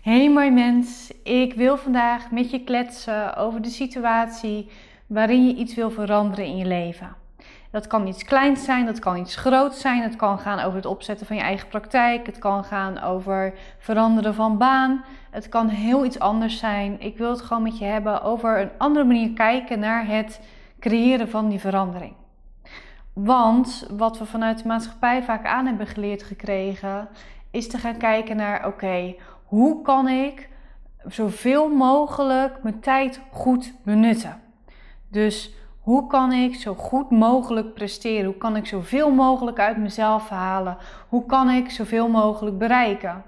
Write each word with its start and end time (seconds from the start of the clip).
Hey 0.00 0.30
mooi 0.30 0.50
mens, 0.50 1.12
ik 1.22 1.54
wil 1.54 1.76
vandaag 1.76 2.30
met 2.30 2.50
je 2.50 2.64
kletsen 2.64 3.36
over 3.36 3.62
de 3.62 3.68
situatie 3.68 4.70
waarin 5.06 5.46
je 5.46 5.54
iets 5.54 5.74
wil 5.74 5.90
veranderen 5.90 6.44
in 6.44 6.56
je 6.56 6.66
leven. 6.66 7.16
Dat 7.70 7.86
kan 7.86 8.06
iets 8.06 8.24
kleins 8.24 8.64
zijn, 8.64 8.86
dat 8.86 8.98
kan 8.98 9.16
iets 9.16 9.36
groots 9.36 9.80
zijn, 9.80 10.02
het 10.02 10.16
kan 10.16 10.38
gaan 10.38 10.58
over 10.58 10.76
het 10.76 10.86
opzetten 10.86 11.26
van 11.26 11.36
je 11.36 11.42
eigen 11.42 11.68
praktijk, 11.68 12.26
het 12.26 12.38
kan 12.38 12.64
gaan 12.64 13.00
over 13.00 13.54
veranderen 13.78 14.34
van 14.34 14.58
baan, 14.58 15.04
het 15.30 15.48
kan 15.48 15.68
heel 15.68 16.04
iets 16.04 16.18
anders 16.18 16.58
zijn. 16.58 17.00
Ik 17.00 17.18
wil 17.18 17.30
het 17.30 17.42
gewoon 17.42 17.62
met 17.62 17.78
je 17.78 17.84
hebben 17.84 18.22
over 18.22 18.60
een 18.60 18.70
andere 18.78 19.04
manier 19.04 19.32
kijken 19.32 19.78
naar 19.78 20.06
het 20.06 20.40
creëren 20.78 21.28
van 21.28 21.48
die 21.48 21.60
verandering. 21.60 22.14
Want 23.12 23.86
wat 23.90 24.18
we 24.18 24.26
vanuit 24.26 24.58
de 24.62 24.68
maatschappij 24.68 25.22
vaak 25.22 25.46
aan 25.46 25.66
hebben 25.66 25.86
geleerd 25.86 26.22
gekregen, 26.22 27.08
is 27.50 27.68
te 27.68 27.78
gaan 27.78 27.96
kijken 27.96 28.36
naar: 28.36 28.66
oké, 28.66 29.14
hoe 29.50 29.82
kan 29.82 30.08
ik 30.08 30.48
zoveel 31.06 31.68
mogelijk 31.68 32.62
mijn 32.62 32.80
tijd 32.80 33.20
goed 33.32 33.72
benutten? 33.84 34.40
Dus 35.08 35.54
hoe 35.80 36.06
kan 36.06 36.32
ik 36.32 36.54
zo 36.54 36.74
goed 36.74 37.10
mogelijk 37.10 37.74
presteren? 37.74 38.24
Hoe 38.24 38.36
kan 38.36 38.56
ik 38.56 38.66
zoveel 38.66 39.10
mogelijk 39.10 39.58
uit 39.58 39.76
mezelf 39.76 40.28
halen? 40.28 40.76
Hoe 41.08 41.26
kan 41.26 41.50
ik 41.50 41.70
zoveel 41.70 42.08
mogelijk 42.08 42.58
bereiken? 42.58 43.22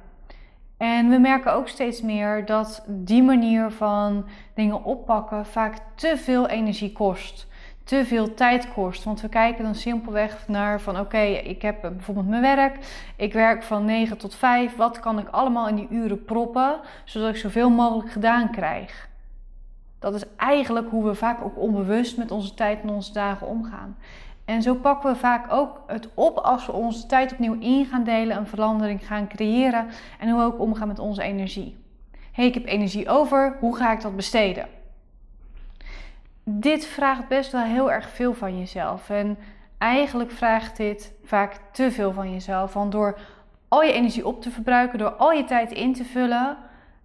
En 0.77 1.09
we 1.09 1.19
merken 1.19 1.55
ook 1.55 1.69
steeds 1.69 2.03
meer 2.03 2.47
dat 2.47 2.85
die 2.89 3.23
manier 3.23 3.71
van 3.71 4.25
dingen 4.55 4.85
oppakken 4.85 5.47
vaak 5.47 5.77
te 5.95 6.17
veel 6.17 6.49
energie 6.49 6.93
kost 6.93 7.47
te 7.85 8.05
veel 8.05 8.35
tijd 8.35 8.73
kost. 8.73 9.05
Want 9.05 9.21
we 9.21 9.29
kijken 9.29 9.65
dan 9.65 9.75
simpelweg 9.75 10.49
naar 10.49 10.81
van 10.81 10.99
oké, 11.01 11.21
ik 11.23 11.63
heb 11.63 11.81
bijvoorbeeld 11.81 12.29
mijn 12.29 12.43
werk. 12.43 12.79
Ik 13.17 13.33
werk 13.33 13.63
van 13.63 13.85
9 13.85 14.19
tot 14.19 14.35
5. 14.35 14.77
Wat 14.77 15.01
kan 15.01 15.19
ik 15.19 15.29
allemaal 15.29 15.69
in 15.69 15.75
die 15.75 15.89
uren 15.91 16.25
proppen, 16.25 16.81
zodat 17.05 17.29
ik 17.29 17.37
zoveel 17.37 17.71
mogelijk 17.71 18.11
gedaan 18.11 18.51
krijg? 18.51 19.09
Dat 19.99 20.15
is 20.15 20.25
eigenlijk 20.37 20.91
hoe 20.91 21.05
we 21.05 21.15
vaak 21.15 21.45
ook 21.45 21.59
onbewust 21.59 22.17
met 22.17 22.31
onze 22.31 22.55
tijd 22.55 22.83
en 22.83 22.91
onze 22.91 23.13
dagen 23.13 23.47
omgaan. 23.47 23.97
En 24.45 24.63
zo 24.63 24.75
pakken 24.75 25.13
we 25.13 25.19
vaak 25.19 25.53
ook 25.53 25.83
het 25.87 26.09
op 26.15 26.39
als 26.39 26.67
we 26.67 26.73
onze 26.73 27.07
tijd 27.07 27.33
opnieuw 27.33 27.57
in 27.61 27.87
gaan 27.87 28.05
delen, 28.05 28.37
een 28.37 28.47
verandering 28.47 29.07
gaan 29.07 29.29
creëren 29.29 29.87
en 30.19 30.29
hoe 30.31 30.39
we 30.41 30.47
ook 30.47 30.61
omgaan 30.61 30.89
met 30.89 30.99
onze 30.99 31.23
energie. 31.23 31.77
hey, 32.33 32.47
ik 32.47 32.55
heb 32.55 32.67
energie 32.67 33.09
over, 33.09 33.57
hoe 33.61 33.77
ga 33.77 33.93
ik 33.93 34.01
dat 34.01 34.17
besteden? 34.17 34.69
Dit 36.45 36.87
vraagt 36.87 37.29
best 37.29 37.53
wel 37.53 37.63
heel 37.63 37.93
erg 37.93 38.09
veel 38.09 38.35
van 38.35 38.59
jezelf. 38.59 39.11
En 39.11 39.39
eigenlijk 39.79 40.31
vraagt 40.31 40.77
dit 40.77 41.13
vaak 41.25 41.61
te 41.73 41.91
veel 41.91 42.13
van 42.13 42.33
jezelf. 42.33 42.73
Want 42.73 42.93
door 42.93 43.19
al 43.69 43.83
je 43.83 43.93
energie 43.93 44.27
op 44.27 44.43
te 44.43 44.51
verbruiken, 44.51 44.99
door 44.99 45.13
al 45.13 45.33
je 45.33 45.45
tijd 45.45 45.73
in 45.73 45.93
te 45.93 46.05
vullen, 46.05 46.57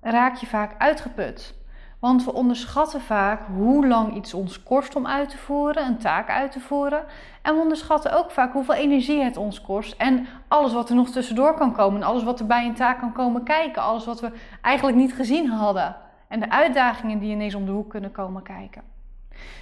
raak 0.02 0.36
je 0.36 0.46
vaak 0.46 0.76
uitgeput. 0.78 1.56
Want 2.00 2.24
we 2.26 2.34
onderschatten 2.34 3.02
vaak 3.02 3.42
hoe 3.56 3.88
lang 3.88 4.16
iets 4.16 4.34
ons 4.34 4.64
kost 4.64 4.96
om 4.96 5.08
uit 5.08 5.30
te 5.30 5.38
voeren, 5.38 5.86
een 5.86 5.98
taak 5.98 6.30
uit 6.30 6.52
te 6.52 6.60
voeren. 6.60 7.04
En 7.42 7.56
we 7.56 7.62
onderschatten 7.62 8.18
ook 8.18 8.32
vaak 8.32 8.54
hoeveel 8.54 8.74
energie 8.74 9.24
het 9.24 9.38
ons 9.38 9.62
kost. 9.62 9.96
En 9.98 10.28
alles 10.48 10.74
wat 10.74 10.90
er 10.90 10.96
nog 10.96 11.10
tussendoor 11.10 11.54
kan 11.54 11.74
komen. 11.74 12.02
En 12.02 12.08
alles 12.08 12.24
wat 12.24 12.40
er 12.40 12.46
bij 12.46 12.66
een 12.66 12.74
taak 12.74 13.00
kan 13.00 13.14
komen 13.14 13.44
kijken. 13.44 13.82
Alles 13.82 14.06
wat 14.06 14.20
we 14.20 14.32
eigenlijk 14.62 14.98
niet 14.98 15.14
gezien 15.14 15.50
hadden. 15.50 15.96
En 16.28 16.40
de 16.40 16.50
uitdagingen 16.50 17.20
die 17.20 17.32
ineens 17.32 17.56
om 17.56 17.66
de 17.66 17.72
hoek 17.72 17.90
kunnen 17.90 18.12
komen 18.12 18.44
kijken. 18.44 18.97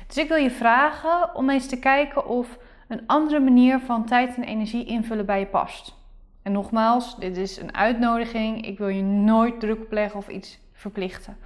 Dus 0.08 0.18
ik 0.18 0.28
wil 0.28 0.38
je 0.38 0.52
vragen 0.52 1.36
om 1.36 1.50
eens 1.50 1.68
te 1.68 1.80
kijken 1.80 2.28
of 2.28 2.58
een 2.88 3.08
andere 3.08 3.40
manier 3.40 3.80
van 3.80 4.06
tijd 4.06 4.36
en 4.36 4.44
energie 4.44 4.86
invullen 4.86 5.26
bij 5.26 5.40
je 5.40 5.46
past. 5.46 5.96
En 6.42 6.52
nogmaals, 6.52 7.16
dit 7.16 7.38
is 7.38 7.58
een 7.58 7.76
uitnodiging. 7.76 8.66
Ik 8.66 8.78
wil 8.78 8.88
je 8.88 9.02
nooit 9.04 9.60
druk 9.60 9.82
opleggen 9.82 10.20
of 10.20 10.28
iets 10.28 10.60
verplichten. 10.74 11.38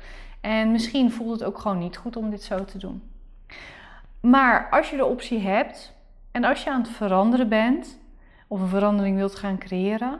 En 0.41 0.71
misschien 0.71 1.11
voelt 1.11 1.39
het 1.39 1.43
ook 1.43 1.59
gewoon 1.59 1.77
niet 1.77 1.97
goed 1.97 2.15
om 2.15 2.29
dit 2.29 2.43
zo 2.43 2.65
te 2.65 2.77
doen. 2.77 3.03
Maar 4.19 4.69
als 4.69 4.89
je 4.89 4.97
de 4.97 5.05
optie 5.05 5.39
hebt 5.39 5.93
en 6.31 6.43
als 6.43 6.63
je 6.63 6.69
aan 6.71 6.81
het 6.81 6.89
veranderen 6.89 7.49
bent 7.49 7.99
of 8.47 8.61
een 8.61 8.67
verandering 8.67 9.17
wilt 9.17 9.35
gaan 9.35 9.57
creëren, 9.57 10.19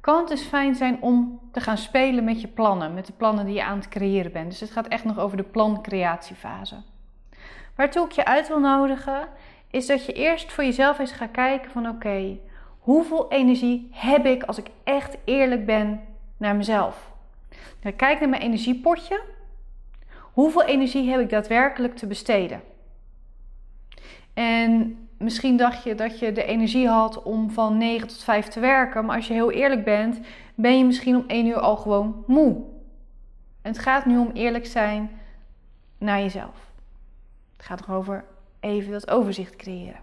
kan 0.00 0.18
het 0.18 0.28
dus 0.28 0.42
fijn 0.42 0.74
zijn 0.74 1.02
om 1.02 1.40
te 1.52 1.60
gaan 1.60 1.78
spelen 1.78 2.24
met 2.24 2.40
je 2.40 2.48
plannen, 2.48 2.94
met 2.94 3.06
de 3.06 3.12
plannen 3.12 3.44
die 3.44 3.54
je 3.54 3.64
aan 3.64 3.78
het 3.78 3.88
creëren 3.88 4.32
bent. 4.32 4.50
Dus 4.50 4.60
het 4.60 4.70
gaat 4.70 4.88
echt 4.88 5.04
nog 5.04 5.18
over 5.18 5.36
de 5.36 5.42
plancreatiefase. 5.42 6.76
Waartoe 7.78 8.04
ik 8.04 8.12
je 8.12 8.24
uit 8.24 8.48
wil 8.48 8.60
nodigen, 8.60 9.28
is 9.70 9.86
dat 9.86 10.06
je 10.06 10.12
eerst 10.12 10.52
voor 10.52 10.64
jezelf 10.64 10.98
eens 10.98 11.12
gaat 11.12 11.30
kijken 11.30 11.70
van 11.70 11.88
oké, 11.88 12.38
hoeveel 12.78 13.30
energie 13.30 13.88
heb 13.92 14.26
ik 14.26 14.42
als 14.42 14.58
ik 14.58 14.66
echt 14.84 15.16
eerlijk 15.24 15.66
ben 15.66 16.00
naar 16.36 16.56
mezelf? 16.56 17.12
Kijk 17.96 18.20
naar 18.20 18.28
mijn 18.28 18.42
energiepotje. 18.42 19.20
Hoeveel 20.32 20.64
energie 20.64 21.10
heb 21.10 21.20
ik 21.20 21.30
daadwerkelijk 21.30 21.96
te 21.96 22.06
besteden? 22.06 22.62
En 24.34 24.98
misschien 25.18 25.56
dacht 25.56 25.82
je 25.82 25.94
dat 25.94 26.18
je 26.18 26.32
de 26.32 26.44
energie 26.44 26.88
had 26.88 27.22
om 27.22 27.50
van 27.50 27.76
9 27.76 28.08
tot 28.08 28.24
5 28.24 28.46
te 28.46 28.60
werken, 28.60 29.04
maar 29.04 29.16
als 29.16 29.26
je 29.26 29.32
heel 29.32 29.50
eerlijk 29.50 29.84
bent, 29.84 30.20
ben 30.54 30.78
je 30.78 30.84
misschien 30.84 31.16
om 31.16 31.24
1 31.26 31.46
uur 31.46 31.60
al 31.60 31.76
gewoon 31.76 32.24
moe. 32.26 32.54
En 33.62 33.72
het 33.72 33.78
gaat 33.78 34.06
nu 34.06 34.18
om 34.18 34.30
eerlijk 34.32 34.66
zijn 34.66 35.10
naar 35.98 36.20
jezelf. 36.20 36.67
Het 37.58 37.66
gaat 37.66 37.80
erover 37.80 38.24
even 38.60 38.92
dat 38.92 39.10
overzicht 39.10 39.56
creëren. 39.56 40.00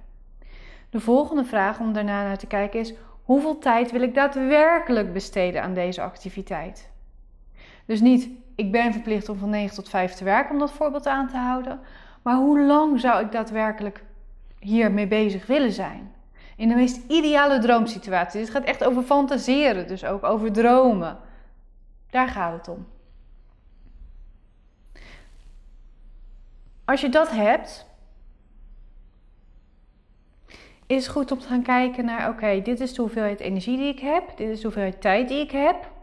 De 0.90 1.00
volgende 1.00 1.46
vraag 1.46 1.80
om 1.80 1.94
daarna 1.94 2.24
naar 2.24 2.38
te 2.38 2.48
kijken 2.48 2.80
is: 2.80 2.94
hoeveel 3.24 3.58
tijd 3.58 3.92
wil 3.92 4.02
ik 4.02 4.14
daadwerkelijk 4.14 5.14
besteden 5.14 5.62
aan 5.62 5.74
deze 5.74 6.02
activiteit? 6.02 6.90
Dus 7.86 8.02
niet, 8.02 8.30
ik 8.56 8.72
ben 8.72 8.92
verplicht 8.94 9.30
om 9.30 9.38
van 9.38 9.50
9 9.50 9.76
tot 9.76 9.90
5 9.90 10.14
te 10.14 10.24
werken 10.24 10.52
om 10.54 10.60
dat 10.60 10.72
voorbeeld 10.72 11.08
aan 11.08 11.28
te 11.28 11.38
houden, 11.38 11.80
maar 12.22 12.36
hoe 12.36 12.62
lang 12.62 13.00
zou 13.00 13.26
ik 13.26 13.32
daadwerkelijk 13.32 14.04
hiermee 14.60 15.08
bezig 15.08 15.46
willen 15.46 15.72
zijn? 15.72 16.14
In 16.58 16.68
de 16.68 16.76
meest 16.76 17.02
ideale 17.08 17.60
droomsituatie. 17.60 18.40
Dit 18.40 18.50
gaat 18.50 18.64
echt 18.64 18.84
over 18.84 19.04
fantaseren, 19.04 19.88
dus 19.88 20.06
ook 20.06 20.24
over 20.24 20.52
dromen. 20.52 21.18
Daar 22.10 22.28
gaat 22.28 22.54
het 22.54 22.68
om. 22.68 22.86
Als 26.86 27.02
je 27.02 27.10
dat 27.10 27.32
hebt, 27.32 27.86
is 30.88 31.04
het 31.06 31.16
goed 31.16 31.32
om 31.32 31.40
te 31.40 31.48
gaan 31.48 31.64
kijken 31.64 32.06
naar: 32.06 32.30
oké, 32.30 32.62
dit 32.62 32.80
is 32.80 32.94
de 32.94 33.02
hoeveelheid 33.02 33.40
energie 33.40 33.78
die 33.78 33.94
ik 33.94 34.00
heb, 34.00 34.38
dit 34.38 34.50
is 34.50 34.58
de 34.58 34.64
hoeveelheid 34.64 35.02
tijd 35.02 35.28
die 35.28 35.40
ik 35.40 35.52
heb. 35.52 35.94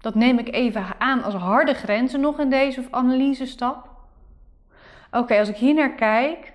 Dat 0.00 0.14
neem 0.14 0.38
ik 0.38 0.54
even 0.54 0.86
aan 0.98 1.22
als 1.22 1.34
harde 1.34 1.74
grenzen 1.74 2.20
nog 2.20 2.38
in 2.38 2.50
deze 2.50 2.84
analyse-stap. 2.90 3.88
Oké, 5.10 5.38
als 5.38 5.48
ik 5.48 5.56
hier 5.56 5.74
naar 5.74 5.94
kijk, 5.94 6.52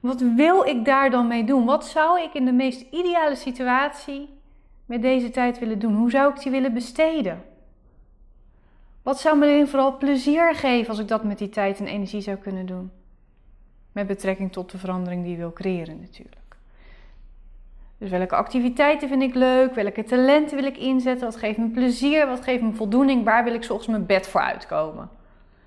wat 0.00 0.20
wil 0.20 0.64
ik 0.64 0.84
daar 0.84 1.10
dan 1.10 1.26
mee 1.26 1.44
doen? 1.44 1.64
Wat 1.64 1.86
zou 1.86 2.20
ik 2.20 2.34
in 2.34 2.44
de 2.44 2.52
meest 2.52 2.80
ideale 2.90 3.34
situatie 3.34 4.28
met 4.86 5.02
deze 5.02 5.30
tijd 5.30 5.58
willen 5.58 5.78
doen? 5.78 5.94
Hoe 5.94 6.10
zou 6.10 6.34
ik 6.34 6.42
die 6.42 6.50
willen 6.50 6.74
besteden? 6.74 7.44
Wat 9.02 9.20
zou 9.20 9.38
me 9.38 9.64
vooral 9.66 9.96
plezier 9.96 10.54
geven 10.54 10.88
als 10.88 10.98
ik 10.98 11.08
dat 11.08 11.24
met 11.24 11.38
die 11.38 11.48
tijd 11.48 11.78
en 11.78 11.86
energie 11.86 12.20
zou 12.20 12.36
kunnen 12.36 12.66
doen? 12.66 12.90
Met 13.92 14.06
betrekking 14.06 14.52
tot 14.52 14.70
de 14.70 14.78
verandering 14.78 15.22
die 15.22 15.32
je 15.32 15.38
wil 15.38 15.52
creëren 15.52 16.00
natuurlijk. 16.00 16.40
Dus 17.98 18.10
welke 18.10 18.34
activiteiten 18.34 19.08
vind 19.08 19.22
ik 19.22 19.34
leuk? 19.34 19.74
Welke 19.74 20.04
talenten 20.04 20.56
wil 20.56 20.66
ik 20.66 20.76
inzetten? 20.76 21.26
Wat 21.26 21.36
geeft 21.36 21.58
me 21.58 21.68
plezier? 21.68 22.26
Wat 22.26 22.40
geeft 22.40 22.62
me 22.62 22.72
voldoening? 22.72 23.24
Waar 23.24 23.44
wil 23.44 23.54
ik 23.54 23.64
volgens 23.64 23.88
mijn 23.88 24.06
bed 24.06 24.26
voor 24.26 24.40
uitkomen? 24.40 25.10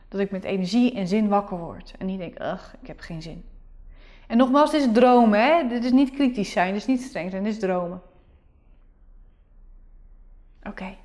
Dat 0.07 0.19
ik 0.19 0.31
met 0.31 0.43
energie 0.43 0.93
en 0.93 1.07
zin 1.07 1.27
wakker 1.27 1.57
word. 1.57 1.93
En 1.97 2.05
niet 2.05 2.19
denk, 2.19 2.39
ugh, 2.39 2.73
ik 2.81 2.87
heb 2.87 2.99
geen 2.99 3.21
zin. 3.21 3.43
En 4.27 4.37
nogmaals, 4.37 4.71
dit 4.71 4.81
is 4.81 4.93
dromen, 4.93 5.39
hè? 5.39 5.67
Dit 5.67 5.83
is 5.83 5.91
niet 5.91 6.11
kritisch 6.11 6.51
zijn, 6.51 6.73
dit 6.73 6.81
is 6.81 6.87
niet 6.87 7.01
streng 7.01 7.31
zijn, 7.31 7.43
dit 7.43 7.53
is 7.53 7.59
dromen. 7.59 8.01
Oké. 10.63 10.95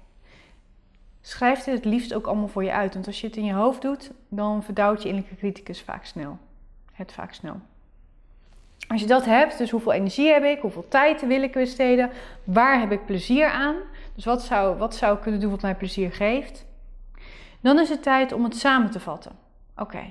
Schrijf 1.20 1.64
dit 1.64 1.74
het 1.74 1.84
liefst 1.84 2.14
ook 2.14 2.26
allemaal 2.26 2.48
voor 2.48 2.64
je 2.64 2.72
uit. 2.72 2.94
Want 2.94 3.06
als 3.06 3.20
je 3.20 3.26
het 3.26 3.36
in 3.36 3.44
je 3.44 3.52
hoofd 3.52 3.82
doet, 3.82 4.10
dan 4.28 4.62
verdouwt 4.62 5.02
je 5.02 5.08
innerlijke 5.08 5.36
criticus 5.36 5.82
vaak 5.82 6.04
snel 6.04 6.38
het 7.00 7.12
vaak 7.12 7.32
snel. 7.32 7.60
Als 8.88 9.00
je 9.00 9.06
dat 9.06 9.24
hebt, 9.24 9.58
dus 9.58 9.70
hoeveel 9.70 9.92
energie 9.92 10.32
heb 10.32 10.44
ik, 10.44 10.60
hoeveel 10.60 10.88
tijd 10.88 11.26
wil 11.26 11.42
ik 11.42 11.52
besteden, 11.52 12.10
waar 12.44 12.80
heb 12.80 12.92
ik 12.92 13.06
plezier 13.06 13.50
aan, 13.50 13.76
dus 14.14 14.24
wat 14.24 14.42
zou, 14.42 14.76
wat 14.76 14.94
zou 14.94 15.16
ik 15.16 15.22
kunnen 15.22 15.40
doen 15.40 15.50
wat 15.50 15.62
mij 15.62 15.74
plezier 15.74 16.12
geeft, 16.12 16.66
dan 17.60 17.78
is 17.78 17.88
het 17.88 18.02
tijd 18.02 18.32
om 18.32 18.44
het 18.44 18.56
samen 18.56 18.90
te 18.90 19.00
vatten. 19.00 19.32
Oké, 19.76 20.02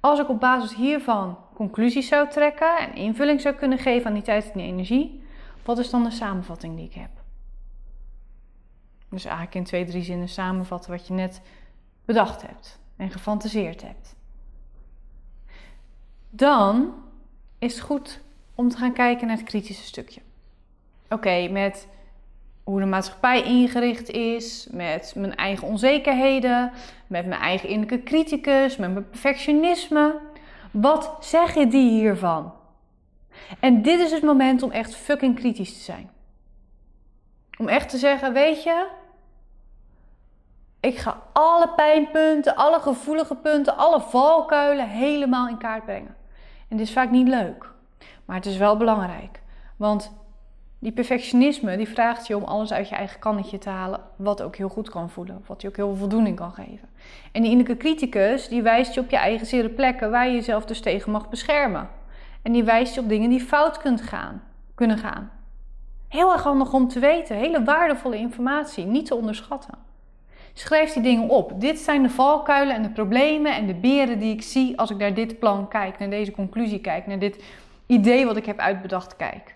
als 0.00 0.18
ik 0.18 0.28
op 0.28 0.40
basis 0.40 0.74
hiervan 0.74 1.38
conclusies 1.54 2.08
zou 2.08 2.28
trekken 2.28 2.78
en 2.78 2.94
invulling 2.94 3.40
zou 3.40 3.54
kunnen 3.54 3.78
geven 3.78 4.06
aan 4.06 4.14
die 4.14 4.22
tijd 4.22 4.44
en 4.44 4.58
die 4.58 4.66
energie, 4.66 5.22
wat 5.64 5.78
is 5.78 5.90
dan 5.90 6.04
de 6.04 6.10
samenvatting 6.10 6.76
die 6.76 6.86
ik 6.86 6.94
heb? 6.94 7.10
Dus 9.08 9.24
eigenlijk 9.24 9.54
in 9.54 9.64
twee, 9.64 9.84
drie 9.84 10.02
zinnen 10.02 10.28
samenvatten 10.28 10.90
wat 10.90 11.06
je 11.06 11.12
net 11.12 11.40
bedacht 12.04 12.42
hebt 12.42 12.78
en 12.96 13.10
gefantaseerd 13.10 13.82
hebt. 13.82 14.16
Dan 16.30 16.94
is 17.58 17.74
het 17.74 17.82
goed 17.82 18.20
om 18.54 18.68
te 18.68 18.76
gaan 18.76 18.92
kijken 18.92 19.26
naar 19.26 19.36
het 19.36 19.46
kritische 19.46 19.84
stukje. 19.84 20.20
Oké, 21.08 21.48
met 21.48 21.88
hoe 22.64 22.80
de 22.80 22.86
maatschappij 22.86 23.42
ingericht 23.42 24.10
is, 24.10 24.68
met 24.70 25.12
mijn 25.16 25.34
eigen 25.36 25.68
onzekerheden, 25.68 26.72
met 27.06 27.26
mijn 27.26 27.40
eigen 27.40 27.68
innerlijke 27.68 28.04
criticus, 28.04 28.76
met 28.76 28.92
mijn 28.92 29.08
perfectionisme. 29.08 30.18
Wat 30.70 31.16
zeggen 31.20 31.68
die 31.68 31.90
hiervan? 31.90 32.52
En 33.60 33.82
dit 33.82 34.00
is 34.00 34.10
het 34.10 34.22
moment 34.22 34.62
om 34.62 34.70
echt 34.70 34.94
fucking 34.96 35.36
kritisch 35.36 35.72
te 35.72 35.80
zijn. 35.80 36.10
Om 37.58 37.68
echt 37.68 37.88
te 37.88 37.98
zeggen, 37.98 38.32
weet 38.32 38.62
je, 38.62 38.86
ik 40.80 40.98
ga 40.98 41.22
alle 41.32 41.68
pijnpunten, 41.68 42.56
alle 42.56 42.80
gevoelige 42.80 43.34
punten, 43.34 43.76
alle 43.76 44.00
valkuilen 44.00 44.88
helemaal 44.88 45.48
in 45.48 45.58
kaart 45.58 45.84
brengen. 45.84 46.16
En 46.70 46.76
dit 46.76 46.86
is 46.86 46.92
vaak 46.92 47.10
niet 47.10 47.28
leuk, 47.28 47.70
maar 48.24 48.36
het 48.36 48.46
is 48.46 48.56
wel 48.56 48.76
belangrijk. 48.76 49.40
Want 49.76 50.12
die 50.78 50.92
perfectionisme 50.92 51.76
die 51.76 51.88
vraagt 51.88 52.26
je 52.26 52.36
om 52.36 52.44
alles 52.44 52.72
uit 52.72 52.88
je 52.88 52.94
eigen 52.94 53.20
kannetje 53.20 53.58
te 53.58 53.68
halen, 53.68 54.00
wat 54.16 54.42
ook 54.42 54.56
heel 54.56 54.68
goed 54.68 54.90
kan 54.90 55.10
voelen, 55.10 55.44
wat 55.46 55.62
je 55.62 55.68
ook 55.68 55.76
heel 55.76 55.88
veel 55.88 55.96
voldoening 55.96 56.36
kan 56.36 56.52
geven. 56.52 56.88
En 57.32 57.42
die 57.42 57.50
innerlijke 57.50 57.82
criticus 57.82 58.48
die 58.48 58.62
wijst 58.62 58.94
je 58.94 59.00
op 59.00 59.10
je 59.10 59.16
eigen 59.16 59.46
zere 59.46 59.68
plekken 59.68 60.10
waar 60.10 60.26
je 60.26 60.34
jezelf 60.34 60.64
dus 60.64 60.80
tegen 60.80 61.12
mag 61.12 61.28
beschermen. 61.28 61.88
En 62.42 62.52
die 62.52 62.64
wijst 62.64 62.94
je 62.94 63.00
op 63.00 63.08
dingen 63.08 63.30
die 63.30 63.40
fout 63.40 63.78
kunt 63.78 64.00
gaan, 64.00 64.42
kunnen 64.74 64.98
gaan. 64.98 65.30
Heel 66.08 66.32
erg 66.32 66.42
handig 66.42 66.72
om 66.72 66.88
te 66.88 66.98
weten, 66.98 67.36
hele 67.36 67.64
waardevolle 67.64 68.16
informatie, 68.16 68.84
niet 68.84 69.06
te 69.06 69.14
onderschatten. 69.14 69.89
Schrijf 70.54 70.92
die 70.92 71.02
dingen 71.02 71.28
op. 71.28 71.60
Dit 71.60 71.78
zijn 71.78 72.02
de 72.02 72.10
valkuilen 72.10 72.74
en 72.74 72.82
de 72.82 72.90
problemen 72.90 73.54
en 73.54 73.66
de 73.66 73.74
beren 73.74 74.18
die 74.18 74.34
ik 74.34 74.42
zie 74.42 74.78
als 74.78 74.90
ik 74.90 74.96
naar 74.96 75.14
dit 75.14 75.38
plan 75.38 75.68
kijk, 75.68 75.98
naar 75.98 76.10
deze 76.10 76.30
conclusie 76.30 76.80
kijk, 76.80 77.06
naar 77.06 77.18
dit 77.18 77.44
idee 77.86 78.26
wat 78.26 78.36
ik 78.36 78.46
heb 78.46 78.58
uitbedacht 78.58 79.16
kijk. 79.16 79.54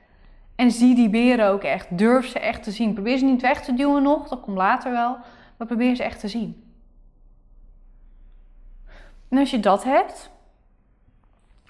En 0.57 0.71
zie 0.71 0.95
die 0.95 1.09
beren 1.09 1.49
ook 1.49 1.63
echt. 1.63 1.99
Durf 1.99 2.27
ze 2.27 2.39
echt 2.39 2.63
te 2.63 2.71
zien. 2.71 2.95
Probeer 2.95 3.19
ze 3.19 3.25
niet 3.25 3.43
weg 3.43 3.65
te 3.65 3.75
duwen 3.75 4.03
nog, 4.03 4.29
dat 4.29 4.41
komt 4.41 4.57
later 4.57 4.93
wel. 4.93 5.17
Maar 5.57 5.67
probeer 5.67 5.97
ze 5.97 6.03
echt 6.03 6.21
te 6.21 6.29
zien. 6.29 6.63
En 9.29 9.39
als 9.39 9.51
je 9.51 9.61
dat 9.61 9.85
hebt, 9.85 10.31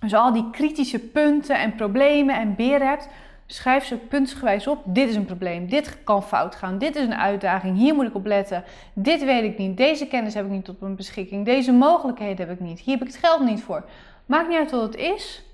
dus 0.00 0.14
al 0.14 0.32
die 0.32 0.50
kritische 0.50 0.98
punten 0.98 1.58
en 1.58 1.74
problemen 1.74 2.36
en 2.36 2.54
beren 2.54 2.88
hebt, 2.88 3.08
schrijf 3.46 3.84
ze 3.84 3.96
puntsgewijs 3.96 4.66
op. 4.66 4.82
Dit 4.84 5.08
is 5.08 5.14
een 5.14 5.24
probleem, 5.24 5.68
dit 5.68 6.04
kan 6.04 6.22
fout 6.22 6.54
gaan, 6.54 6.78
dit 6.78 6.96
is 6.96 7.04
een 7.04 7.14
uitdaging, 7.14 7.76
hier 7.76 7.94
moet 7.94 8.06
ik 8.06 8.14
op 8.14 8.26
letten. 8.26 8.64
Dit 8.92 9.24
weet 9.24 9.44
ik 9.44 9.58
niet, 9.58 9.76
deze 9.76 10.06
kennis 10.06 10.34
heb 10.34 10.44
ik 10.44 10.50
niet 10.50 10.68
op 10.68 10.80
mijn 10.80 10.96
beschikking, 10.96 11.44
deze 11.44 11.72
mogelijkheden 11.72 12.48
heb 12.48 12.60
ik 12.60 12.66
niet, 12.66 12.80
hier 12.80 12.98
heb 12.98 13.06
ik 13.06 13.12
het 13.12 13.24
geld 13.24 13.44
niet 13.44 13.62
voor. 13.62 13.84
Maakt 14.26 14.48
niet 14.48 14.58
uit 14.58 14.70
wat 14.70 14.82
het 14.82 14.96
is, 14.96 15.44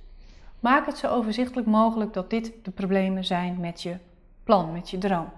Maak 0.61 0.87
het 0.87 0.99
zo 0.99 1.07
overzichtelijk 1.07 1.67
mogelijk 1.67 2.13
dat 2.13 2.31
dit 2.31 2.53
de 2.63 2.71
problemen 2.71 3.25
zijn 3.25 3.61
met 3.61 3.83
je 3.83 3.97
plan, 4.45 4.73
met 4.73 4.91
je 4.91 4.99
droom. 4.99 5.29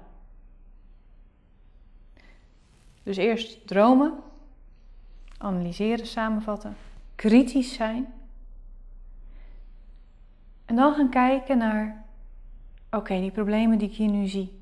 Dus 3.03 3.17
eerst 3.17 3.67
dromen, 3.67 4.13
analyseren, 5.39 6.07
samenvatten, 6.07 6.77
kritisch 7.15 7.75
zijn. 7.75 8.13
En 10.65 10.77
dan 10.77 10.95
gaan 10.95 11.11
kijken 11.11 11.59
naar, 11.59 12.02
oké, 12.97 13.21
die 13.21 13.31
problemen 13.31 13.79
die 13.79 13.89
ik 13.89 13.95
hier 13.95 14.11
nu 14.11 14.27
zie. 14.27 14.61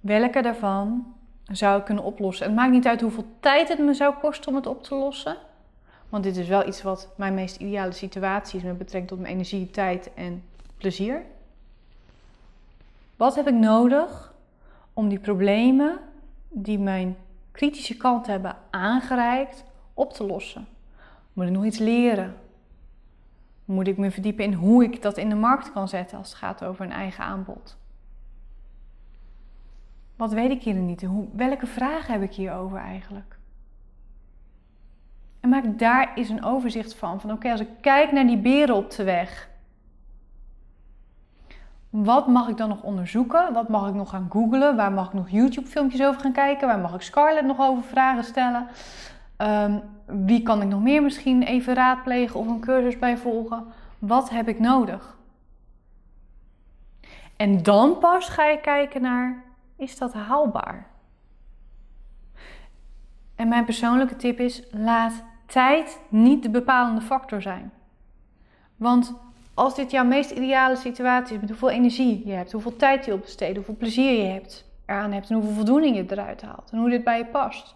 Welke 0.00 0.42
daarvan 0.42 1.14
zou 1.44 1.78
ik 1.78 1.84
kunnen 1.84 2.04
oplossen? 2.04 2.46
Het 2.46 2.54
maakt 2.54 2.70
niet 2.72 2.86
uit 2.86 3.00
hoeveel 3.00 3.26
tijd 3.40 3.68
het 3.68 3.78
me 3.78 3.94
zou 3.94 4.14
kosten 4.14 4.48
om 4.48 4.54
het 4.54 4.66
op 4.66 4.82
te 4.82 4.94
lossen. 4.94 5.36
Want 6.08 6.24
dit 6.24 6.36
is 6.36 6.48
wel 6.48 6.66
iets 6.66 6.82
wat 6.82 7.08
mijn 7.16 7.34
meest 7.34 7.56
ideale 7.56 7.92
situatie 7.92 8.58
is 8.58 8.64
met 8.64 8.78
betrekking 8.78 9.08
tot 9.08 9.20
mijn 9.20 9.32
energie, 9.32 9.70
tijd 9.70 10.14
en 10.14 10.42
plezier. 10.76 11.22
Wat 13.16 13.34
heb 13.34 13.48
ik 13.48 13.54
nodig 13.54 14.34
om 14.92 15.08
die 15.08 15.18
problemen 15.18 15.98
die 16.48 16.78
mijn 16.78 17.16
kritische 17.52 17.96
kant 17.96 18.26
hebben 18.26 18.56
aangereikt 18.70 19.64
op 19.94 20.12
te 20.12 20.26
lossen? 20.26 20.66
Moet 21.32 21.46
ik 21.46 21.52
nog 21.52 21.64
iets 21.64 21.78
leren? 21.78 22.36
Moet 23.66 23.86
ik 23.86 23.96
me 23.96 24.10
verdiepen 24.10 24.44
in 24.44 24.52
hoe 24.52 24.84
ik 24.84 25.02
dat 25.02 25.16
in 25.16 25.28
de 25.28 25.34
markt 25.34 25.72
kan 25.72 25.88
zetten 25.88 26.18
als 26.18 26.28
het 26.28 26.38
gaat 26.38 26.64
over 26.64 26.84
een 26.84 26.92
eigen 26.92 27.24
aanbod? 27.24 27.76
Wat 30.16 30.32
weet 30.32 30.50
ik 30.50 30.62
hier 30.62 30.74
niet? 30.74 31.02
Hoe, 31.02 31.26
welke 31.32 31.66
vragen 31.66 32.12
heb 32.12 32.22
ik 32.22 32.34
hierover 32.34 32.78
eigenlijk? 32.78 33.38
En 35.40 35.48
maak 35.48 35.78
daar 35.78 36.14
eens 36.14 36.28
een 36.28 36.44
overzicht 36.44 36.94
van. 36.94 37.20
Van 37.20 37.32
oké, 37.32 37.50
als 37.50 37.60
ik 37.60 37.68
kijk 37.80 38.12
naar 38.12 38.26
die 38.26 38.38
beren 38.38 38.74
op 38.74 38.90
de 38.90 39.04
weg. 39.04 39.48
Wat 41.90 42.26
mag 42.26 42.48
ik 42.48 42.56
dan 42.56 42.68
nog 42.68 42.82
onderzoeken? 42.82 43.52
Wat 43.52 43.68
mag 43.68 43.88
ik 43.88 43.94
nog 43.94 44.10
gaan 44.10 44.26
googlen? 44.30 44.76
Waar 44.76 44.92
mag 44.92 45.06
ik 45.06 45.12
nog 45.12 45.30
YouTube 45.30 45.66
filmpjes 45.66 46.02
over 46.02 46.20
gaan 46.20 46.32
kijken? 46.32 46.68
Waar 46.68 46.78
mag 46.78 46.94
ik 46.94 47.00
Scarlett 47.00 47.46
nog 47.46 47.60
over 47.60 47.82
vragen 47.82 48.24
stellen? 48.24 48.68
Ehm, 49.36 49.78
wie 50.06 50.42
kan 50.42 50.62
ik 50.62 50.68
nog 50.68 50.82
meer 50.82 51.02
misschien 51.02 51.42
even 51.42 51.74
raadplegen 51.74 52.40
of 52.40 52.46
een 52.46 52.60
cursus 52.60 52.98
bij 52.98 53.16
volgen? 53.16 53.64
Wat 53.98 54.30
heb 54.30 54.48
ik 54.48 54.58
nodig? 54.58 55.16
En 57.36 57.62
dan 57.62 57.98
pas 57.98 58.28
ga 58.28 58.44
je 58.44 58.60
kijken 58.60 59.02
naar, 59.02 59.44
is 59.76 59.98
dat 59.98 60.12
haalbaar? 60.12 60.86
En 63.34 63.48
mijn 63.48 63.64
persoonlijke 63.64 64.16
tip 64.16 64.40
is: 64.40 64.62
laat 64.70 65.24
tijd 65.46 66.00
niet 66.08 66.42
de 66.42 66.50
bepalende 66.50 67.00
factor 67.00 67.42
zijn. 67.42 67.72
Want 68.76 69.14
als 69.54 69.74
dit 69.74 69.90
jouw 69.90 70.04
meest 70.04 70.30
ideale 70.30 70.76
situatie 70.76 71.34
is, 71.34 71.40
met 71.40 71.50
hoeveel 71.50 71.70
energie 71.70 72.26
je 72.26 72.32
hebt, 72.32 72.52
hoeveel 72.52 72.76
tijd 72.76 73.04
je 73.04 73.12
op 73.12 73.20
besteedt, 73.20 73.56
hoeveel 73.56 73.76
plezier 73.76 74.22
je 74.22 74.32
hebt, 74.32 74.64
eraan 74.86 75.12
hebt 75.12 75.30
en 75.30 75.34
hoeveel 75.34 75.54
voldoening 75.54 75.96
je 75.96 76.04
eruit 76.08 76.42
haalt 76.42 76.70
en 76.70 76.78
hoe 76.78 76.90
dit 76.90 77.04
bij 77.04 77.18
je 77.18 77.26
past, 77.26 77.74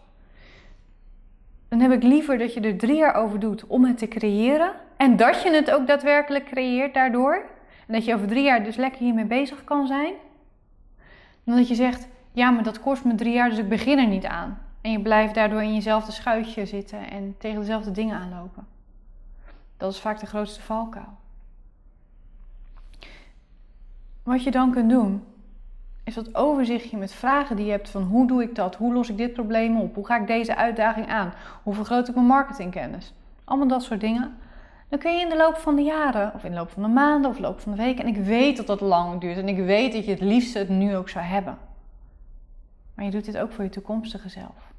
dan 1.71 1.81
heb 1.81 1.93
ik 1.93 2.03
liever 2.03 2.39
dat 2.39 2.55
je 2.55 2.61
er 2.61 2.79
drie 2.79 2.97
jaar 2.97 3.15
over 3.15 3.41
doet 3.41 3.67
om 3.67 3.85
het 3.85 3.99
te 3.99 4.09
creëren 4.09 4.73
en 4.97 5.17
dat 5.17 5.43
je 5.43 5.51
het 5.51 5.71
ook 5.71 5.87
daadwerkelijk 5.87 6.45
creëert 6.45 6.95
daardoor. 6.95 7.35
En 7.87 7.95
dat 7.95 8.05
je 8.05 8.15
over 8.15 8.27
drie 8.27 8.43
jaar 8.43 8.65
dus 8.65 8.77
lekker 8.77 9.01
hiermee 9.01 9.25
bezig 9.25 9.65
kan 9.65 9.87
zijn. 9.87 10.15
Dan 11.45 11.57
dat 11.57 11.69
je 11.69 11.75
zegt, 11.75 12.09
ja, 12.33 12.51
maar 12.51 12.63
dat 12.63 12.81
kost 12.81 13.05
me 13.05 13.15
drie 13.15 13.33
jaar, 13.33 13.49
dus 13.49 13.59
ik 13.59 13.69
begin 13.69 13.99
er 13.99 14.07
niet 14.07 14.27
aan. 14.27 14.59
En 14.81 14.91
je 14.91 15.01
blijft 15.01 15.35
daardoor 15.35 15.63
in 15.63 15.75
jezelfde 15.75 16.13
schuitje 16.13 16.67
zitten 16.67 17.11
en 17.11 17.35
tegen 17.39 17.61
dezelfde 17.61 17.91
dingen 17.91 18.17
aanlopen. 18.17 18.67
Dat 19.77 19.93
is 19.93 20.01
vaak 20.01 20.21
de 20.21 20.27
grootste 20.27 20.63
valkuil. 20.63 21.19
Wat 24.23 24.43
je 24.43 24.51
dan 24.51 24.71
kunt 24.71 24.91
doen, 24.91 25.25
is 26.11 26.25
dat 26.25 26.35
overzichtje 26.35 26.97
met 26.97 27.13
vragen 27.13 27.57
die 27.57 27.65
je 27.65 27.71
hebt 27.71 27.91
van 27.91 28.03
hoe 28.03 28.27
doe 28.27 28.43
ik 28.43 28.55
dat? 28.55 28.75
Hoe 28.75 28.93
los 28.93 29.09
ik 29.09 29.19
dit 29.19 29.33
probleem 29.33 29.81
op? 29.81 29.95
Hoe 29.95 30.07
ga 30.07 30.21
ik 30.21 30.27
deze 30.27 30.57
uitdaging 30.57 31.09
aan? 31.09 31.33
Hoe 31.63 31.75
vergroot 31.75 32.09
ik 32.09 32.15
mijn 32.15 32.27
marketingkennis? 32.27 33.13
Allemaal 33.45 33.69
dat 33.69 33.83
soort 33.83 34.01
dingen. 34.01 34.37
Dan 34.89 34.99
kun 34.99 35.13
je 35.13 35.21
in 35.21 35.29
de 35.29 35.37
loop 35.37 35.57
van 35.57 35.77
de 35.77 35.83
jaren, 35.83 36.33
of 36.35 36.45
in 36.45 36.51
de 36.51 36.57
loop 36.57 36.71
van 36.71 36.83
de 36.83 36.89
maanden, 36.89 37.31
of 37.31 37.37
de 37.37 37.43
loop 37.43 37.61
van 37.61 37.73
de 37.73 37.79
weken, 37.79 38.05
en 38.05 38.15
ik 38.15 38.25
weet 38.25 38.57
dat 38.57 38.67
dat 38.67 38.81
lang 38.81 39.21
duurt 39.21 39.37
en 39.37 39.49
ik 39.49 39.57
weet 39.57 39.93
dat 39.93 40.05
je 40.05 40.11
het 40.11 40.21
liefst 40.21 40.55
het 40.55 40.69
nu 40.69 40.97
ook 40.97 41.09
zou 41.09 41.25
hebben. 41.25 41.59
Maar 42.95 43.05
je 43.05 43.11
doet 43.11 43.25
dit 43.25 43.39
ook 43.39 43.53
voor 43.53 43.65
je 43.65 43.71
toekomstige 43.71 44.29
zelf. 44.29 44.73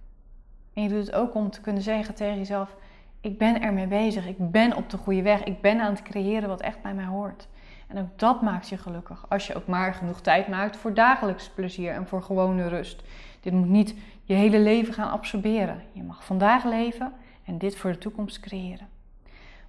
En 0.74 0.84
je 0.84 0.90
doet 0.90 1.06
het 1.06 1.16
ook 1.16 1.34
om 1.34 1.50
te 1.50 1.62
kunnen 1.62 1.82
zeggen 1.82 2.16
tegen 2.16 2.38
jezelf: 2.38 2.76
Ik 3.22 3.38
ben 3.38 3.62
ermee 3.62 3.88
bezig, 3.88 4.28
ik 4.28 4.52
ben 4.52 4.76
op 4.76 4.90
de 4.90 4.98
goede 4.98 5.22
weg, 5.22 5.44
ik 5.44 5.62
ben 5.62 5.80
aan 5.80 5.92
het 5.92 6.02
creëren 6.02 6.50
wat 6.50 6.62
echt 6.62 6.82
bij 6.82 6.94
mij 6.94 7.06
hoort. 7.06 7.48
En 7.92 8.02
ook 8.02 8.20
dat 8.20 8.42
maakt 8.42 8.70
je 8.70 8.78
gelukkig. 8.78 9.26
Als 9.30 9.48
je 9.48 9.56
ook 9.56 9.68
maar 9.68 9.94
genoeg 9.94 10.22
tijd 10.22 10.48
maakt 10.48 10.78
voor 10.78 10.94
dagelijks 10.94 11.50
plezier 11.50 11.94
en 11.94 12.08
voor 12.08 12.24
gewone 12.24 12.68
rust. 12.68 13.04
Dit 13.42 13.54
moet 13.54 13.70
niet 13.70 13.96
je 14.24 14.34
hele 14.34 14.60
leven 14.60 14.94
gaan 14.94 15.12
absorberen. 15.12 15.84
Je 15.92 16.04
mag 16.04 16.26
vandaag 16.26 16.64
leven 16.64 17.14
en 17.46 17.58
dit 17.58 17.76
voor 17.76 17.92
de 17.92 17.98
toekomst 17.98 18.40
creëren. 18.40 18.88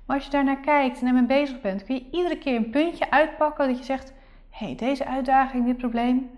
Maar 0.06 0.16
als 0.16 0.24
je 0.24 0.30
daarnaar 0.30 0.60
kijkt 0.60 1.00
en 1.00 1.06
ermee 1.06 1.26
bezig 1.26 1.60
bent, 1.60 1.84
kun 1.84 1.94
je 1.94 2.06
iedere 2.10 2.38
keer 2.38 2.56
een 2.56 2.70
puntje 2.70 3.10
uitpakken 3.10 3.68
dat 3.68 3.78
je 3.78 3.84
zegt: 3.84 4.12
hé, 4.50 4.66
hey, 4.66 4.74
deze 4.74 5.06
uitdaging, 5.06 5.64
dit 5.64 5.76
probleem, 5.76 6.30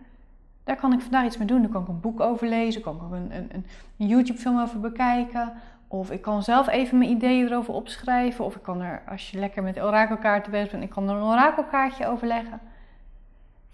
daar 0.65 0.77
kan 0.77 0.93
ik 0.93 1.01
vandaag 1.01 1.25
iets 1.25 1.39
mee 1.39 1.47
doen. 1.47 1.63
Daar 1.63 1.71
kan 1.71 1.83
ik 1.83 1.89
een 1.89 2.01
boek 2.01 2.21
over 2.21 2.49
lezen, 2.49 2.81
kan 2.83 2.97
ik 2.97 3.03
ook 3.03 3.13
een, 3.13 3.37
een, 3.37 3.51
een 3.53 3.67
YouTube-film 3.97 4.61
over 4.61 4.81
bekijken. 4.81 5.53
Of 5.89 6.11
ik 6.11 6.23
kan 6.23 6.43
zelf 6.43 6.69
even 6.69 6.99
mijn 6.99 7.11
ideeën 7.11 7.47
erover 7.47 7.75
opschrijven. 7.75 8.45
Of 8.45 8.57
ik 8.57 8.63
kan 8.63 8.81
er, 8.81 9.03
als 9.09 9.31
je 9.31 9.39
lekker 9.39 9.63
met 9.63 9.83
orakelkaarten 9.83 10.53
bezig 10.53 10.71
bent, 10.71 10.83
ik 10.83 10.91
kan 10.91 11.09
er 11.09 11.17
een 11.17 11.23
orakelkaartje 11.23 12.07
over 12.07 12.27
leggen. 12.27 12.61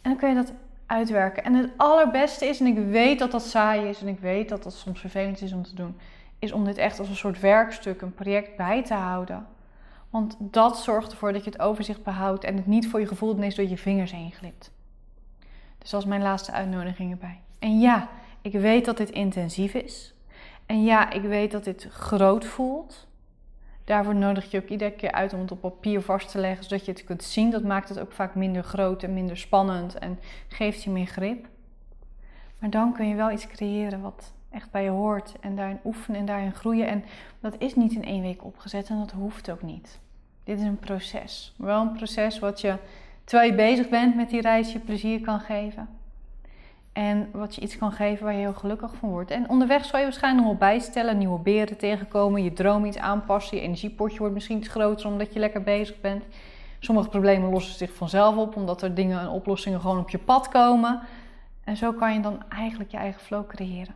En 0.02 0.10
dan 0.10 0.16
kun 0.16 0.28
je 0.28 0.34
dat 0.34 0.52
uitwerken. 0.86 1.44
En 1.44 1.54
het 1.54 1.70
allerbeste 1.76 2.46
is, 2.46 2.60
en 2.60 2.66
ik 2.66 2.78
weet 2.78 3.18
dat 3.18 3.30
dat 3.30 3.42
saai 3.42 3.88
is 3.88 4.00
en 4.00 4.08
ik 4.08 4.18
weet 4.18 4.48
dat 4.48 4.62
dat 4.62 4.72
soms 4.72 5.00
vervelend 5.00 5.42
is 5.42 5.52
om 5.52 5.62
te 5.62 5.74
doen, 5.74 5.96
is 6.38 6.52
om 6.52 6.64
dit 6.64 6.78
echt 6.78 6.98
als 6.98 7.08
een 7.08 7.16
soort 7.16 7.40
werkstuk, 7.40 8.00
een 8.00 8.14
project 8.14 8.56
bij 8.56 8.84
te 8.84 8.94
houden. 8.94 9.46
Want 10.10 10.36
dat 10.38 10.78
zorgt 10.78 11.10
ervoor 11.10 11.32
dat 11.32 11.44
je 11.44 11.50
het 11.50 11.60
overzicht 11.60 12.02
behoudt 12.02 12.44
en 12.44 12.56
het 12.56 12.66
niet 12.66 12.88
voor 12.88 13.00
je 13.00 13.06
gevoel 13.06 13.36
ineens 13.36 13.54
door 13.54 13.68
je 13.68 13.76
vingers 13.76 14.12
heen 14.12 14.32
glipt. 14.32 14.70
Dus 15.78 15.90
dat 15.90 16.00
is 16.00 16.06
mijn 16.06 16.22
laatste 16.22 16.52
uitnodiging 16.52 17.10
erbij. 17.10 17.40
En 17.58 17.80
ja, 17.80 18.08
ik 18.42 18.52
weet 18.52 18.84
dat 18.84 18.96
dit 18.96 19.10
intensief 19.10 19.74
is. 19.74 20.14
En 20.70 20.84
ja, 20.84 21.10
ik 21.10 21.22
weet 21.22 21.50
dat 21.50 21.64
dit 21.64 21.86
groot 21.90 22.44
voelt. 22.44 23.06
Daarvoor 23.84 24.14
nodig 24.14 24.50
je 24.50 24.62
ook 24.62 24.68
iedere 24.68 24.92
keer 24.92 25.12
uit 25.12 25.32
om 25.32 25.40
het 25.40 25.50
op 25.50 25.60
papier 25.60 26.02
vast 26.02 26.30
te 26.30 26.38
leggen, 26.38 26.64
zodat 26.64 26.84
je 26.84 26.92
het 26.92 27.04
kunt 27.04 27.22
zien. 27.22 27.50
Dat 27.50 27.62
maakt 27.62 27.88
het 27.88 27.98
ook 27.98 28.12
vaak 28.12 28.34
minder 28.34 28.62
groot 28.62 29.02
en 29.02 29.14
minder 29.14 29.36
spannend 29.36 29.94
en 29.94 30.18
geeft 30.48 30.82
je 30.82 30.90
meer 30.90 31.06
grip. 31.06 31.46
Maar 32.58 32.70
dan 32.70 32.92
kun 32.92 33.08
je 33.08 33.14
wel 33.14 33.30
iets 33.30 33.46
creëren 33.46 34.00
wat 34.00 34.32
echt 34.50 34.70
bij 34.70 34.82
je 34.82 34.90
hoort 34.90 35.34
en 35.40 35.56
daarin 35.56 35.80
oefenen 35.84 36.20
en 36.20 36.26
daarin 36.26 36.54
groeien. 36.54 36.86
En 36.86 37.04
dat 37.40 37.54
is 37.58 37.74
niet 37.74 37.92
in 37.92 38.04
één 38.04 38.22
week 38.22 38.44
opgezet 38.44 38.88
en 38.88 38.98
dat 38.98 39.10
hoeft 39.10 39.50
ook 39.50 39.62
niet. 39.62 39.98
Dit 40.44 40.58
is 40.58 40.64
een 40.64 40.78
proces. 40.78 41.54
Wel 41.56 41.80
een 41.80 41.92
proces 41.92 42.38
wat 42.38 42.60
je, 42.60 42.76
terwijl 43.24 43.50
je 43.50 43.56
bezig 43.56 43.88
bent 43.88 44.14
met 44.14 44.30
die 44.30 44.40
reis, 44.40 44.72
je 44.72 44.78
plezier 44.78 45.20
kan 45.20 45.40
geven. 45.40 45.99
En 47.00 47.28
wat 47.32 47.54
je 47.54 47.60
iets 47.60 47.78
kan 47.78 47.92
geven 47.92 48.24
waar 48.24 48.34
je 48.34 48.40
heel 48.40 48.52
gelukkig 48.52 48.94
van 48.94 49.08
wordt. 49.08 49.30
En 49.30 49.48
onderweg 49.48 49.84
zal 49.84 49.98
je 49.98 50.04
waarschijnlijk 50.04 50.46
nog 50.46 50.58
wel 50.58 50.68
bijstellen, 50.68 51.18
nieuwe 51.18 51.38
beren 51.38 51.76
tegenkomen, 51.76 52.42
je 52.42 52.52
droom 52.52 52.84
iets 52.84 52.98
aanpassen, 52.98 53.56
je 53.56 53.62
energiepotje 53.62 54.18
wordt 54.18 54.34
misschien 54.34 54.56
iets 54.56 54.68
groter 54.68 55.06
omdat 55.06 55.32
je 55.32 55.38
lekker 55.38 55.62
bezig 55.62 56.00
bent. 56.00 56.24
Sommige 56.78 57.08
problemen 57.08 57.50
lossen 57.50 57.74
zich 57.74 57.94
vanzelf 57.94 58.36
op, 58.36 58.56
omdat 58.56 58.82
er 58.82 58.94
dingen 58.94 59.20
en 59.20 59.28
oplossingen 59.28 59.80
gewoon 59.80 59.98
op 59.98 60.10
je 60.10 60.18
pad 60.18 60.48
komen. 60.48 61.00
En 61.64 61.76
zo 61.76 61.92
kan 61.92 62.14
je 62.14 62.20
dan 62.20 62.42
eigenlijk 62.48 62.90
je 62.90 62.96
eigen 62.96 63.20
flow 63.20 63.46
creëren. 63.46 63.94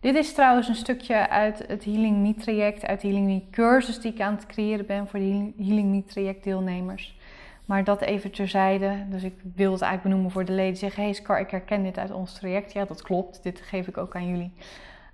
Dit 0.00 0.14
is 0.14 0.34
trouwens 0.34 0.68
een 0.68 0.74
stukje 0.74 1.28
uit 1.28 1.64
het 1.66 1.84
Healing 1.84 2.16
Me 2.16 2.34
traject, 2.34 2.86
uit 2.86 3.00
de 3.00 3.06
Healing 3.06 3.26
Me 3.26 3.42
cursus 3.50 4.00
die 4.00 4.12
ik 4.12 4.20
aan 4.20 4.34
het 4.34 4.46
creëren 4.46 4.86
ben 4.86 5.08
voor 5.08 5.18
de 5.18 5.52
Healing 5.56 5.90
Me 5.90 6.04
traject 6.04 6.44
deelnemers. 6.44 7.16
Maar 7.64 7.84
dat 7.84 8.00
even 8.00 8.30
terzijde. 8.30 9.04
Dus 9.08 9.22
ik 9.22 9.34
wil 9.54 9.72
het 9.72 9.80
eigenlijk 9.80 10.02
benoemen 10.02 10.30
voor 10.30 10.44
de 10.44 10.52
leden. 10.52 10.76
Zeggen, 10.76 11.02
hey 11.02 11.12
Scar, 11.12 11.40
ik 11.40 11.50
herken 11.50 11.82
dit 11.82 11.98
uit 11.98 12.10
ons 12.10 12.32
traject. 12.32 12.72
Ja, 12.72 12.84
dat 12.84 13.02
klopt. 13.02 13.42
Dit 13.42 13.60
geef 13.60 13.86
ik 13.88 13.96
ook 13.96 14.14
aan 14.14 14.28
jullie. 14.28 14.52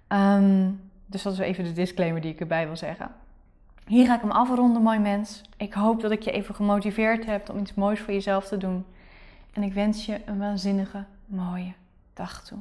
Ehm, 0.06 0.70
dus 1.06 1.22
dat 1.22 1.32
is 1.32 1.38
even 1.38 1.64
de 1.64 1.72
disclaimer 1.72 2.20
die 2.20 2.32
ik 2.32 2.40
erbij 2.40 2.66
wil 2.66 2.76
zeggen. 2.76 3.10
Hier 3.86 4.06
ga 4.06 4.14
ik 4.14 4.20
hem 4.20 4.30
afronden, 4.30 4.82
mooi 4.82 4.98
mens. 4.98 5.42
Ik 5.56 5.72
hoop 5.72 6.00
dat 6.00 6.10
ik 6.10 6.22
je 6.22 6.30
even 6.30 6.54
gemotiveerd 6.54 7.26
heb 7.26 7.48
om 7.50 7.58
iets 7.58 7.74
moois 7.74 8.00
voor 8.00 8.12
jezelf 8.12 8.46
te 8.46 8.56
doen. 8.56 8.84
En 9.52 9.62
ik 9.62 9.72
wens 9.72 10.06
je 10.06 10.20
een 10.24 10.38
waanzinnige, 10.38 11.04
mooie 11.26 11.72
dag 12.14 12.44
toe. 12.44 12.58